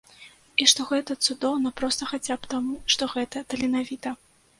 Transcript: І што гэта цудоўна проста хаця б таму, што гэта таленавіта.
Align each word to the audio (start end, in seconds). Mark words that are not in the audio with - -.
І 0.63 0.65
што 0.71 0.85
гэта 0.91 1.15
цудоўна 1.27 1.71
проста 1.81 2.07
хаця 2.13 2.37
б 2.45 2.49
таму, 2.53 2.79
што 2.95 3.09
гэта 3.13 3.45
таленавіта. 3.53 4.15